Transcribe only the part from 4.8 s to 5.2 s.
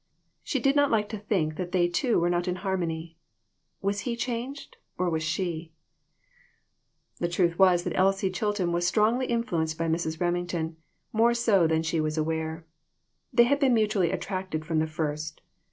or